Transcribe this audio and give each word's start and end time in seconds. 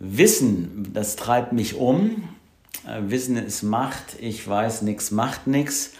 Wissen, 0.00 0.90
das 0.92 1.16
treibt 1.16 1.52
mich 1.52 1.76
um. 1.76 2.28
Äh, 2.86 3.10
Wissen 3.10 3.36
ist 3.36 3.62
Macht. 3.62 4.16
Ich 4.20 4.46
weiß, 4.46 4.82
nichts 4.82 5.10
macht 5.10 5.46
nichts. 5.46 5.92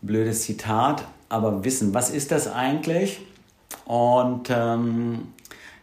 Blödes 0.00 0.42
Zitat. 0.42 1.04
Aber 1.28 1.64
Wissen, 1.64 1.94
was 1.94 2.10
ist 2.10 2.30
das 2.30 2.48
eigentlich? 2.48 3.20
Und 3.84 4.48
ähm, 4.50 5.28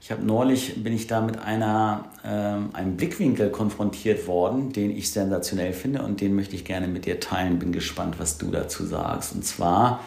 ich 0.01 0.11
habe 0.11 0.23
neulich 0.23 0.83
bin 0.83 0.93
ich 0.93 1.07
da 1.07 1.21
mit 1.21 1.37
einer, 1.37 2.05
ähm, 2.23 2.69
einem 2.73 2.97
Blickwinkel 2.97 3.49
konfrontiert 3.49 4.25
worden, 4.25 4.73
den 4.73 4.89
ich 4.89 5.11
sensationell 5.11 5.73
finde 5.73 6.01
und 6.01 6.21
den 6.21 6.35
möchte 6.35 6.55
ich 6.55 6.65
gerne 6.65 6.87
mit 6.87 7.05
dir 7.05 7.19
teilen. 7.19 7.59
Bin 7.59 7.71
gespannt, 7.71 8.15
was 8.17 8.37
du 8.37 8.49
dazu 8.49 8.85
sagst. 8.85 9.33
Und 9.33 9.45
zwar 9.45 10.03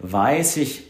weiß 0.00 0.56
ich, 0.56 0.84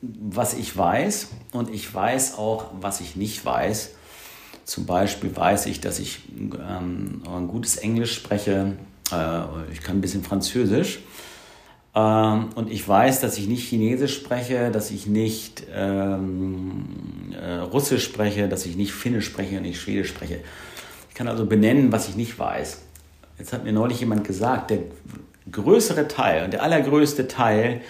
was 0.00 0.54
ich 0.54 0.76
weiß 0.76 1.28
und 1.52 1.70
ich 1.70 1.94
weiß 1.94 2.38
auch, 2.38 2.66
was 2.80 3.00
ich 3.00 3.14
nicht 3.14 3.44
weiß. 3.44 3.90
Zum 4.64 4.86
Beispiel 4.86 5.34
weiß 5.34 5.66
ich, 5.66 5.80
dass 5.80 5.98
ich 5.98 6.20
ähm, 6.38 7.22
ein 7.28 7.48
gutes 7.48 7.76
Englisch 7.76 8.14
spreche. 8.14 8.76
Äh, 9.12 9.72
ich 9.72 9.80
kann 9.80 9.98
ein 9.98 10.00
bisschen 10.00 10.22
Französisch. 10.22 11.00
Ähm, 11.94 12.50
und 12.54 12.70
ich 12.70 12.86
weiß, 12.86 13.20
dass 13.20 13.36
ich 13.38 13.48
nicht 13.48 13.68
Chinesisch 13.68 14.14
spreche, 14.14 14.70
dass 14.70 14.90
ich 14.90 15.06
nicht 15.06 15.64
ähm, 15.74 16.84
äh, 17.32 17.56
Russisch 17.56 18.04
spreche, 18.04 18.48
dass 18.48 18.64
ich 18.64 18.76
nicht 18.76 18.92
Finnisch 18.92 19.26
spreche 19.26 19.56
und 19.56 19.62
nicht 19.62 19.80
Schwedisch 19.80 20.08
spreche. 20.08 20.40
Ich 21.08 21.14
kann 21.14 21.28
also 21.28 21.44
benennen, 21.44 21.92
was 21.92 22.08
ich 22.08 22.16
nicht 22.16 22.38
weiß. 22.38 22.80
Jetzt 23.38 23.52
hat 23.52 23.64
mir 23.64 23.72
neulich 23.72 24.00
jemand 24.00 24.24
gesagt, 24.24 24.70
der 24.70 24.78
größere 25.50 26.08
Teil 26.08 26.44
und 26.44 26.52
der 26.52 26.62
allergrößte 26.62 27.28
Teil 27.28 27.82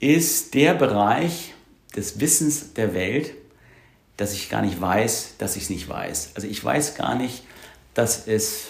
ist 0.00 0.54
der 0.54 0.74
Bereich 0.74 1.54
des 1.96 2.20
Wissens 2.20 2.74
der 2.74 2.94
Welt, 2.94 3.32
dass 4.20 4.34
ich 4.34 4.50
gar 4.50 4.60
nicht 4.60 4.78
weiß, 4.78 5.36
dass 5.38 5.56
ich 5.56 5.62
es 5.64 5.70
nicht 5.70 5.88
weiß. 5.88 6.32
Also 6.34 6.46
ich 6.46 6.62
weiß 6.62 6.94
gar 6.94 7.14
nicht, 7.14 7.42
dass 7.94 8.26
es 8.26 8.66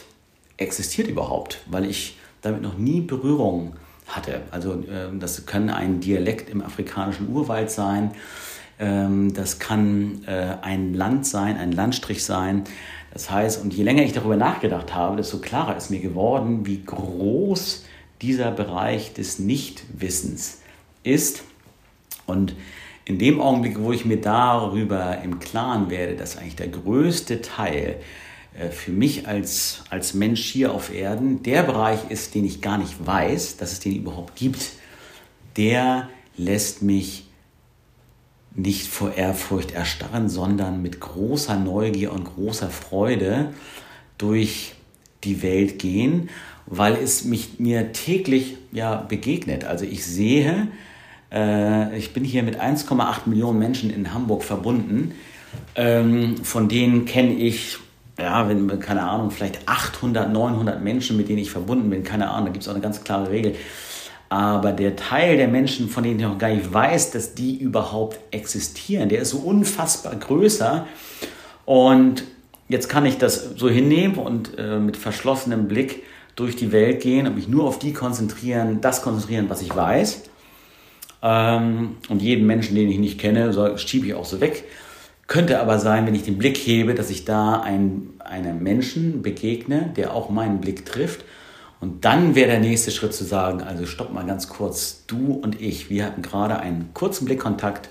existiert 0.57 1.09
überhaupt, 1.09 1.59
weil 1.67 1.87
ich 1.87 2.19
damit 2.41 2.62
noch 2.62 2.79
nie 2.79 3.01
Berührung 3.01 3.75
hatte. 4.07 4.42
Also 4.53 4.84
ähm, 4.89 5.19
das 5.19 5.47
kann 5.47 5.69
ein 5.69 5.98
Dialekt 5.98 6.51
im 6.51 6.62
afrikanischen 6.62 7.33
Urwald 7.33 7.73
sein, 7.73 8.12
ähm, 8.79 9.34
das 9.34 9.59
kann 9.59 10.23
äh, 10.27 10.57
ein 10.63 10.95
Land 10.95 11.27
sein, 11.27 11.57
ein 11.57 11.73
Landstrich 11.73 12.24
sein. 12.24 12.63
Das 13.13 13.29
heißt, 13.29 13.61
und 13.61 13.74
je 13.74 13.83
länger 13.83 14.05
ich 14.05 14.13
darüber 14.13 14.36
nachgedacht 14.36 14.95
habe, 14.95 15.17
desto 15.17 15.39
klarer 15.39 15.77
ist 15.77 15.91
mir 15.91 16.01
geworden, 16.01 16.64
wie 16.64 16.85
groß 16.85 17.85
dieser 18.23 18.53
Bereich 18.53 19.14
des 19.14 19.41
Nichtwissens 19.41 20.61
ist. 21.03 21.42
Und 22.27 22.55
in 23.11 23.19
dem 23.19 23.41
Augenblick, 23.41 23.81
wo 23.81 23.91
ich 23.91 24.05
mir 24.05 24.21
darüber 24.21 25.21
im 25.25 25.41
Klaren 25.41 25.91
werde, 25.91 26.15
dass 26.15 26.37
eigentlich 26.37 26.55
der 26.55 26.69
größte 26.69 27.43
Teil 27.43 27.97
äh, 28.57 28.69
für 28.69 28.93
mich 28.93 29.27
als, 29.27 29.83
als 29.91 30.15
Mensch 30.15 30.45
hier 30.45 30.73
auf 30.73 30.95
Erden 30.95 31.43
der 31.43 31.65
Bereich 31.65 32.09
ist, 32.09 32.37
den 32.37 32.45
ich 32.45 32.63
gar 32.63 32.79
nicht 32.79 33.05
weiß, 33.05 33.57
dass 33.57 33.73
es 33.73 33.81
den 33.81 33.97
überhaupt 33.97 34.37
gibt, 34.37 34.71
der 35.57 36.09
lässt 36.37 36.83
mich 36.83 37.27
nicht 38.55 38.87
vor 38.87 39.15
Ehrfurcht 39.15 39.73
erstarren, 39.73 40.29
sondern 40.29 40.81
mit 40.81 41.01
großer 41.01 41.57
Neugier 41.57 42.13
und 42.13 42.25
großer 42.25 42.71
Freude 42.71 43.53
durch 44.19 44.75
die 45.25 45.42
Welt 45.42 45.81
gehen, 45.81 46.31
weil 46.67 46.95
es 46.95 47.25
mich 47.25 47.59
mir 47.59 47.92
täglich 47.92 48.57
ja 48.71 48.95
begegnet. 48.97 49.65
Also 49.65 49.85
ich 49.85 50.07
sehe, 50.07 50.69
äh, 51.33 51.96
ich 51.96 52.13
bin 52.13 52.24
hier 52.24 52.42
mit 52.42 52.61
1,8 52.61 53.27
Millionen 53.27 53.58
Menschen 53.58 53.91
in 53.91 54.13
Hamburg 54.13 54.45
verbunden. 54.45 55.13
Ähm, 55.74 56.45
von 56.45 56.68
denen 56.68 57.05
kenne 57.05 57.35
ich 57.35 57.79
ja, 58.20 58.48
wenn, 58.48 58.80
keine 58.80 59.02
Ahnung, 59.02 59.30
vielleicht 59.30 59.67
800, 59.67 60.30
900 60.33 60.83
Menschen, 60.83 61.17
mit 61.17 61.29
denen 61.29 61.39
ich 61.39 61.51
verbunden 61.51 61.91
bin, 61.91 62.05
keine 62.05 62.29
Ahnung, 62.30 62.46
da 62.46 62.52
gibt 62.52 62.63
es 62.63 62.68
auch 62.68 62.74
eine 62.74 62.83
ganz 62.83 63.02
klare 63.02 63.30
Regel. 63.30 63.55
Aber 64.29 64.73
der 64.73 64.95
Teil 64.95 65.36
der 65.36 65.48
Menschen, 65.48 65.89
von 65.89 66.05
denen 66.05 66.20
ich 66.20 66.24
noch 66.24 66.39
gar 66.39 66.51
nicht 66.51 66.73
weiß, 66.73 67.11
dass 67.11 67.35
die 67.35 67.57
überhaupt 67.57 68.20
existieren, 68.30 69.08
der 69.08 69.23
ist 69.23 69.30
so 69.30 69.39
unfassbar 69.39 70.14
größer. 70.14 70.86
Und 71.64 72.24
jetzt 72.68 72.89
kann 72.89 73.07
ich 73.07 73.18
das 73.18 73.57
so 73.57 73.68
hinnehmen 73.68 74.17
und 74.17 74.57
äh, 74.57 74.79
mit 74.79 74.97
verschlossenem 74.97 75.67
Blick 75.67 76.05
durch 76.36 76.55
die 76.55 76.70
Welt 76.70 77.01
gehen 77.01 77.27
und 77.27 77.35
mich 77.35 77.48
nur 77.48 77.64
auf 77.64 77.80
die 77.80 77.92
konzentrieren, 77.92 78.80
das 78.80 79.02
konzentrieren, 79.02 79.47
was 79.48 79.62
ich 79.62 79.74
weiß. 79.74 80.30
Ähm, 81.23 81.97
und 82.08 82.23
jeden 82.23 82.47
Menschen, 82.47 82.75
den 82.75 82.91
ich 82.91 82.98
nicht 82.98 83.19
kenne, 83.19 83.53
so, 83.53 83.77
schiebe 83.77 84.07
ich 84.07 84.14
auch 84.14 84.25
so 84.25 84.41
weg. 84.41 84.64
Könnte 85.27 85.61
aber 85.61 85.79
sein, 85.79 86.07
wenn 86.07 86.14
ich 86.14 86.25
den 86.25 86.39
Blick 86.39 86.57
hebe, 86.57 86.95
dass 86.95 87.11
ich 87.11 87.25
da 87.25 87.61
ein, 87.61 88.08
einem 88.19 88.63
Menschen 88.63 89.23
begegne, 89.23 89.92
der 89.97 90.14
auch 90.14 90.29
meinen 90.30 90.61
Blick 90.61 90.86
trifft. 90.86 91.25
Und 91.80 92.05
dann 92.05 92.35
wäre 92.35 92.51
der 92.51 92.61
nächste 92.61 92.91
Schritt 92.91 93.14
zu 93.14 93.25
sagen, 93.25 93.63
also 93.63 93.86
stopp 93.86 94.13
mal 94.13 94.27
ganz 94.27 94.48
kurz, 94.48 95.05
du 95.07 95.35
und 95.35 95.61
ich, 95.61 95.89
wir 95.89 96.05
hatten 96.05 96.20
gerade 96.20 96.59
einen 96.59 96.91
kurzen 96.95 97.25
Blickkontakt. 97.25 97.89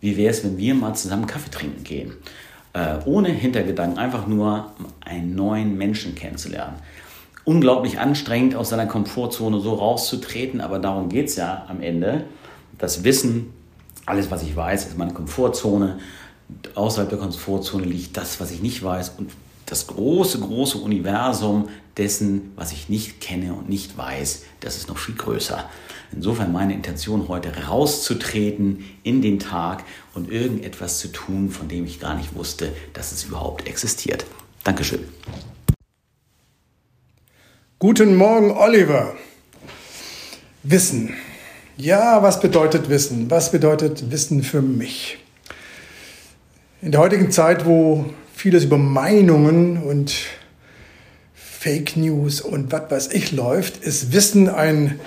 Wie 0.00 0.16
wäre 0.16 0.30
es, 0.30 0.42
wenn 0.42 0.58
wir 0.58 0.74
mal 0.74 0.94
zusammen 0.94 1.26
Kaffee 1.26 1.50
trinken 1.50 1.84
gehen? 1.84 2.14
Äh, 2.72 2.96
ohne 3.04 3.28
Hintergedanken, 3.28 3.98
einfach 3.98 4.26
nur 4.26 4.72
einen 5.04 5.34
neuen 5.34 5.76
Menschen 5.76 6.14
kennenzulernen. 6.14 6.76
Unglaublich 7.44 7.98
anstrengend, 8.00 8.54
aus 8.54 8.70
seiner 8.70 8.86
Komfortzone 8.86 9.60
so 9.60 9.74
rauszutreten, 9.74 10.60
aber 10.60 10.78
darum 10.78 11.08
geht 11.08 11.26
es 11.26 11.36
ja 11.36 11.66
am 11.68 11.80
Ende. 11.80 12.24
Das 12.82 13.04
Wissen, 13.04 13.52
alles, 14.06 14.32
was 14.32 14.42
ich 14.42 14.56
weiß, 14.56 14.86
ist 14.86 14.98
meine 14.98 15.12
Komfortzone 15.12 16.00
außerhalb 16.74 17.08
der 17.08 17.20
Komfortzone 17.20 17.84
liegt 17.84 18.16
das, 18.16 18.40
was 18.40 18.50
ich 18.50 18.60
nicht 18.60 18.82
weiß 18.82 19.10
und 19.18 19.30
das 19.66 19.86
große, 19.86 20.40
große 20.40 20.78
Universum 20.78 21.68
dessen, 21.96 22.50
was 22.56 22.72
ich 22.72 22.88
nicht 22.88 23.20
kenne 23.20 23.54
und 23.54 23.68
nicht 23.68 23.96
weiß, 23.96 24.42
das 24.58 24.76
ist 24.76 24.88
noch 24.88 24.98
viel 24.98 25.14
größer. 25.14 25.70
Insofern 26.10 26.50
meine 26.50 26.74
Intention 26.74 27.28
heute 27.28 27.52
rauszutreten 27.68 28.84
in 29.04 29.22
den 29.22 29.38
Tag 29.38 29.84
und 30.12 30.28
irgendetwas 30.28 30.98
zu 30.98 31.12
tun, 31.12 31.50
von 31.50 31.68
dem 31.68 31.86
ich 31.86 32.00
gar 32.00 32.16
nicht 32.16 32.34
wusste, 32.34 32.72
dass 32.94 33.12
es 33.12 33.22
überhaupt 33.22 33.68
existiert. 33.68 34.26
Dankeschön. 34.64 35.04
Guten 37.78 38.16
Morgen, 38.16 38.50
Oliver. 38.50 39.14
Wissen. 40.64 41.14
Ja, 41.82 42.22
was 42.22 42.38
bedeutet 42.38 42.88
Wissen? 42.90 43.28
Was 43.28 43.50
bedeutet 43.50 44.12
Wissen 44.12 44.44
für 44.44 44.62
mich? 44.62 45.18
In 46.80 46.92
der 46.92 47.00
heutigen 47.00 47.32
Zeit, 47.32 47.66
wo 47.66 48.04
vieles 48.32 48.62
über 48.62 48.78
Meinungen 48.78 49.82
und 49.82 50.14
Fake 51.34 51.96
News 51.96 52.40
und 52.40 52.70
was 52.70 52.88
weiß 52.88 53.08
ich 53.14 53.32
läuft, 53.32 53.78
ist 53.78 54.12
Wissen 54.12 54.48
ein, 54.48 55.00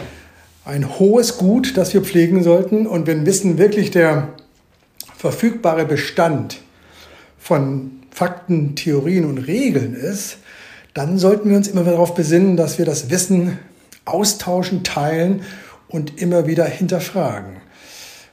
ein 0.65 0.99
hohes 0.99 1.37
Gut, 1.37 1.77
das 1.77 1.93
wir 1.93 2.01
pflegen 2.01 2.43
sollten. 2.43 2.87
Und 2.87 3.07
wenn 3.07 3.25
Wissen 3.25 3.57
wirklich 3.57 3.91
der 3.91 4.33
verfügbare 5.17 5.85
Bestand 5.85 6.57
von 7.39 8.01
Fakten, 8.11 8.75
Theorien 8.75 9.23
und 9.23 9.37
Regeln 9.37 9.95
ist, 9.95 10.39
dann 10.93 11.19
sollten 11.19 11.49
wir 11.49 11.55
uns 11.55 11.69
immer 11.69 11.85
darauf 11.85 12.15
besinnen, 12.15 12.57
dass 12.57 12.77
wir 12.79 12.83
das 12.83 13.09
Wissen 13.09 13.59
austauschen, 14.03 14.83
teilen 14.83 15.41
und 15.87 16.21
immer 16.21 16.47
wieder 16.47 16.65
hinterfragen. 16.65 17.57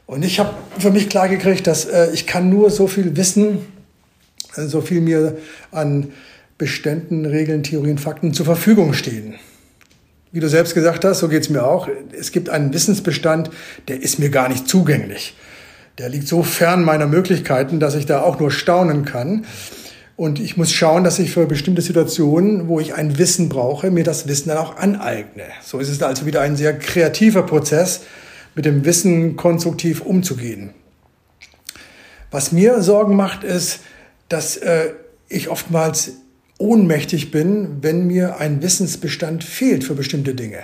Und 0.06 0.24
ich 0.24 0.40
habe 0.40 0.54
für 0.78 0.90
mich 0.90 1.08
klar 1.08 1.28
gekriegt, 1.28 1.66
dass 1.66 1.84
äh, 1.84 2.10
ich 2.12 2.26
kann 2.26 2.50
nur 2.50 2.70
so 2.70 2.86
viel 2.86 3.16
wissen, 3.16 3.66
äh, 4.56 4.66
so 4.66 4.80
viel 4.80 5.00
mir 5.00 5.38
an 5.70 6.12
Beständen, 6.58 7.24
Regeln, 7.24 7.62
Theorien, 7.62 7.98
Fakten 7.98 8.34
zur 8.34 8.46
Verfügung 8.46 8.92
stehen. 8.92 9.34
Wie 10.32 10.40
du 10.40 10.48
selbst 10.48 10.74
gesagt 10.74 11.04
hast, 11.04 11.20
so 11.20 11.28
geht 11.28 11.42
es 11.42 11.50
mir 11.50 11.64
auch. 11.64 11.88
Es 12.18 12.32
gibt 12.32 12.48
einen 12.48 12.72
Wissensbestand, 12.72 13.50
der 13.88 14.02
ist 14.02 14.18
mir 14.18 14.30
gar 14.30 14.48
nicht 14.48 14.68
zugänglich. 14.68 15.34
der 15.98 16.08
liegt 16.08 16.26
so 16.26 16.42
fern 16.42 16.84
meiner 16.84 17.06
Möglichkeiten, 17.06 17.78
dass 17.78 17.94
ich 17.94 18.06
da 18.06 18.22
auch 18.22 18.40
nur 18.40 18.50
staunen 18.50 19.04
kann. 19.04 19.44
Und 20.22 20.38
ich 20.38 20.56
muss 20.56 20.70
schauen, 20.70 21.02
dass 21.02 21.18
ich 21.18 21.32
für 21.32 21.46
bestimmte 21.46 21.82
Situationen, 21.82 22.68
wo 22.68 22.78
ich 22.78 22.94
ein 22.94 23.18
Wissen 23.18 23.48
brauche, 23.48 23.90
mir 23.90 24.04
das 24.04 24.28
Wissen 24.28 24.50
dann 24.50 24.58
auch 24.58 24.76
aneigne. 24.76 25.46
So 25.64 25.80
ist 25.80 25.88
es 25.88 26.00
also 26.00 26.26
wieder 26.26 26.42
ein 26.42 26.54
sehr 26.54 26.78
kreativer 26.78 27.42
Prozess, 27.42 28.02
mit 28.54 28.64
dem 28.64 28.84
Wissen 28.84 29.34
konstruktiv 29.34 30.00
umzugehen. 30.00 30.74
Was 32.30 32.52
mir 32.52 32.82
Sorgen 32.82 33.16
macht, 33.16 33.42
ist, 33.42 33.80
dass 34.28 34.56
äh, 34.58 34.90
ich 35.28 35.48
oftmals 35.48 36.12
ohnmächtig 36.62 37.32
bin, 37.32 37.78
wenn 37.82 38.06
mir 38.06 38.38
ein 38.38 38.62
Wissensbestand 38.62 39.42
fehlt 39.42 39.82
für 39.82 39.94
bestimmte 39.94 40.34
Dinge 40.34 40.58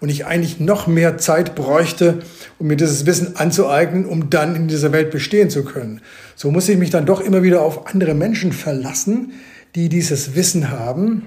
und 0.00 0.08
ich 0.08 0.26
eigentlich 0.26 0.58
noch 0.58 0.88
mehr 0.88 1.16
Zeit 1.16 1.54
bräuchte, 1.54 2.18
um 2.58 2.66
mir 2.66 2.76
dieses 2.76 3.06
Wissen 3.06 3.36
anzueignen, 3.36 4.04
um 4.04 4.30
dann 4.30 4.56
in 4.56 4.68
dieser 4.68 4.90
Welt 4.90 5.12
bestehen 5.12 5.50
zu 5.50 5.64
können. 5.64 6.00
So 6.34 6.50
muss 6.50 6.68
ich 6.68 6.76
mich 6.76 6.90
dann 6.90 7.06
doch 7.06 7.20
immer 7.20 7.44
wieder 7.44 7.62
auf 7.62 7.86
andere 7.86 8.14
Menschen 8.14 8.52
verlassen, 8.52 9.32
die 9.76 9.88
dieses 9.88 10.34
Wissen 10.34 10.70
haben, 10.70 11.26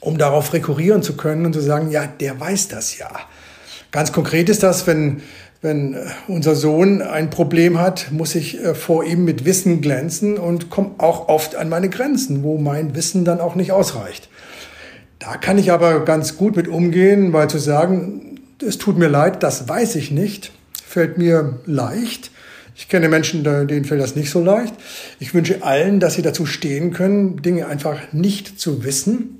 um 0.00 0.18
darauf 0.18 0.52
rekurrieren 0.52 1.02
zu 1.02 1.16
können 1.16 1.46
und 1.46 1.54
zu 1.54 1.60
sagen, 1.60 1.90
ja, 1.90 2.06
der 2.06 2.38
weiß 2.38 2.68
das 2.68 2.98
ja. 2.98 3.10
Ganz 3.90 4.12
konkret 4.12 4.50
ist 4.50 4.62
das, 4.62 4.86
wenn 4.86 5.22
wenn 5.62 5.94
äh, 5.94 6.06
unser 6.28 6.54
Sohn 6.54 7.02
ein 7.02 7.30
Problem 7.30 7.78
hat, 7.78 8.10
muss 8.10 8.34
ich 8.34 8.62
äh, 8.62 8.74
vor 8.74 9.04
ihm 9.04 9.24
mit 9.24 9.44
Wissen 9.44 9.80
glänzen 9.80 10.38
und 10.38 10.70
komme 10.70 10.92
auch 10.98 11.28
oft 11.28 11.54
an 11.56 11.68
meine 11.68 11.88
Grenzen, 11.88 12.42
wo 12.42 12.58
mein 12.58 12.94
Wissen 12.94 13.24
dann 13.24 13.40
auch 13.40 13.54
nicht 13.54 13.72
ausreicht. 13.72 14.28
Da 15.18 15.36
kann 15.36 15.58
ich 15.58 15.70
aber 15.70 16.04
ganz 16.04 16.36
gut 16.36 16.56
mit 16.56 16.66
umgehen, 16.66 17.32
weil 17.32 17.50
zu 17.50 17.58
sagen, 17.58 18.40
es 18.66 18.78
tut 18.78 18.96
mir 18.98 19.08
leid, 19.08 19.42
das 19.42 19.68
weiß 19.68 19.96
ich 19.96 20.10
nicht, 20.10 20.50
fällt 20.86 21.18
mir 21.18 21.58
leicht. 21.66 22.30
Ich 22.74 22.88
kenne 22.88 23.10
Menschen, 23.10 23.44
denen 23.44 23.84
fällt 23.84 24.00
das 24.00 24.16
nicht 24.16 24.30
so 24.30 24.42
leicht. 24.42 24.74
Ich 25.18 25.34
wünsche 25.34 25.62
allen, 25.62 26.00
dass 26.00 26.14
sie 26.14 26.22
dazu 26.22 26.46
stehen 26.46 26.94
können, 26.94 27.42
Dinge 27.42 27.66
einfach 27.66 27.98
nicht 28.12 28.58
zu 28.58 28.82
wissen 28.84 29.39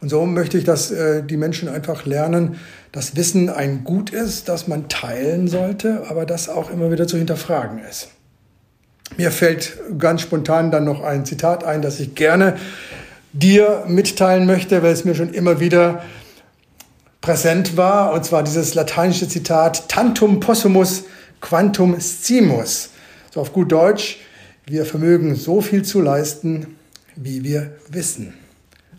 und 0.00 0.08
so 0.08 0.26
möchte 0.26 0.58
ich, 0.58 0.64
dass 0.64 0.90
äh, 0.90 1.22
die 1.22 1.36
Menschen 1.36 1.68
einfach 1.68 2.04
lernen, 2.04 2.56
dass 2.92 3.16
Wissen 3.16 3.48
ein 3.48 3.84
Gut 3.84 4.10
ist, 4.10 4.48
das 4.48 4.68
man 4.68 4.88
teilen 4.88 5.48
sollte, 5.48 6.04
aber 6.08 6.26
das 6.26 6.48
auch 6.48 6.70
immer 6.70 6.90
wieder 6.90 7.06
zu 7.06 7.16
hinterfragen 7.16 7.78
ist. 7.78 8.08
Mir 9.16 9.30
fällt 9.30 9.78
ganz 9.98 10.22
spontan 10.22 10.70
dann 10.70 10.84
noch 10.84 11.02
ein 11.02 11.24
Zitat 11.24 11.64
ein, 11.64 11.80
das 11.80 12.00
ich 12.00 12.14
gerne 12.14 12.56
dir 13.32 13.84
mitteilen 13.86 14.46
möchte, 14.46 14.82
weil 14.82 14.92
es 14.92 15.04
mir 15.04 15.14
schon 15.14 15.32
immer 15.32 15.60
wieder 15.60 16.02
präsent 17.20 17.76
war, 17.76 18.12
und 18.12 18.24
zwar 18.24 18.42
dieses 18.42 18.74
lateinische 18.74 19.28
Zitat 19.28 19.88
Tantum 19.88 20.40
possumus 20.40 21.04
quantum 21.40 22.00
scimus. 22.00 22.90
So 23.32 23.40
auf 23.40 23.52
gut 23.52 23.72
Deutsch, 23.72 24.18
wir 24.66 24.84
vermögen 24.84 25.34
so 25.34 25.60
viel 25.60 25.82
zu 25.82 26.00
leisten, 26.00 26.76
wie 27.14 27.44
wir 27.44 27.72
wissen. 27.88 28.34